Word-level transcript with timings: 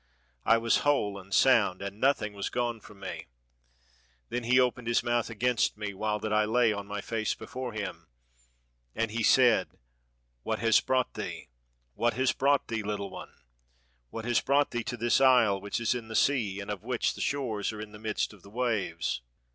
I 0.45 0.57
was 0.57 0.77
whole 0.77 1.19
and 1.19 1.31
sound, 1.31 1.79
and 1.83 1.99
nothing 2.01 2.33
was 2.33 2.49
gone 2.49 2.79
from 2.79 3.01
me. 3.01 3.27
Then 4.29 4.41
4^ 4.41 4.41
THE 4.41 4.41
SHIPWRECKED 4.41 4.45
SAILOR 4.45 4.51
he 4.53 4.59
opened 4.59 4.87
his 4.87 5.03
mouth 5.03 5.29
against 5.29 5.77
me, 5.77 5.93
while 5.93 6.17
that 6.17 6.33
I 6.33 6.43
lay 6.43 6.73
on 6.73 6.87
my 6.87 7.01
face 7.01 7.35
before 7.35 7.73
him, 7.73 8.07
and 8.95 9.11
he 9.11 9.21
said, 9.21 9.77
'What 10.41 10.57
has 10.57 10.79
brought 10.81 11.13
thee, 11.13 11.49
what 11.93 12.15
has 12.15 12.33
brought 12.33 12.67
thee, 12.67 12.81
Uttle 12.81 13.11
one, 13.11 13.35
what 14.09 14.25
has 14.25 14.41
brought 14.41 14.71
thee 14.71 14.83
to 14.85 14.97
this 14.97 15.21
isle 15.21 15.61
which 15.61 15.79
is 15.79 15.93
in 15.93 16.07
the 16.07 16.15
sea, 16.15 16.59
and 16.59 16.71
of 16.71 16.81
which 16.83 17.13
the 17.13 17.21
shores 17.21 17.71
are 17.71 17.79
in 17.79 17.91
the 17.91 17.99
midst 17.99 18.33
of 18.33 18.41
the 18.41 18.49
waves? 18.49 19.21